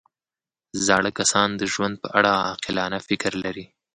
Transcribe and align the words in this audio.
زاړه 0.85 1.11
کسان 1.19 1.49
د 1.55 1.61
ژوند 1.73 1.95
په 2.03 2.07
اړه 2.17 2.31
عاقلانه 2.47 2.97
فکر 3.07 3.31
لري 3.45 3.65